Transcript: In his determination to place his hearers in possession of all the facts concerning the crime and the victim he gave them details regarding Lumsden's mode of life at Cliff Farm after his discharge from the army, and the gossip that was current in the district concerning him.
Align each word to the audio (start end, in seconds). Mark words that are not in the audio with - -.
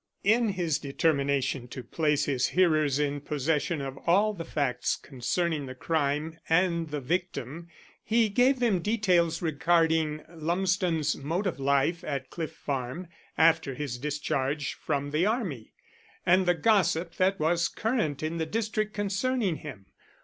In 0.23 0.49
his 0.49 0.79
determination 0.79 1.67
to 1.67 1.83
place 1.83 2.25
his 2.25 2.47
hearers 2.47 2.97
in 2.97 3.21
possession 3.21 3.81
of 3.81 3.99
all 4.07 4.33
the 4.33 4.43
facts 4.43 4.95
concerning 4.95 5.67
the 5.67 5.75
crime 5.75 6.39
and 6.49 6.89
the 6.89 6.99
victim 6.99 7.67
he 8.03 8.27
gave 8.27 8.59
them 8.59 8.79
details 8.79 9.43
regarding 9.43 10.23
Lumsden's 10.27 11.15
mode 11.15 11.45
of 11.45 11.59
life 11.59 12.03
at 12.03 12.31
Cliff 12.31 12.51
Farm 12.53 13.09
after 13.37 13.75
his 13.75 13.99
discharge 13.99 14.73
from 14.73 15.11
the 15.11 15.27
army, 15.27 15.71
and 16.25 16.47
the 16.47 16.55
gossip 16.55 17.13
that 17.17 17.39
was 17.39 17.67
current 17.67 18.23
in 18.23 18.39
the 18.39 18.47
district 18.47 18.95
concerning 18.95 19.57
him. 19.57 19.85